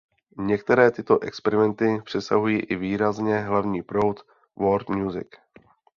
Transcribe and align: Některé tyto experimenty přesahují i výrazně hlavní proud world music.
Některé 0.39 0.91
tyto 0.91 1.19
experimenty 1.19 2.01
přesahují 2.05 2.59
i 2.59 2.75
výrazně 2.75 3.39
hlavní 3.39 3.81
proud 3.81 4.19
world 4.57 4.89
music. 4.89 5.27